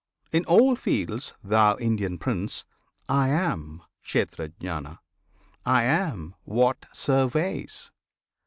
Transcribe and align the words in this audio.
In 0.31 0.45
all 0.45 0.75
"fields," 0.75 1.35
thou 1.43 1.77
Indian 1.77 2.17
prince! 2.17 2.65
I 3.07 3.29
am 3.29 3.83
Kshetrajna. 4.03 4.97
I 5.63 5.83
am 5.83 6.33
what 6.43 6.87
surveys! 6.91 7.91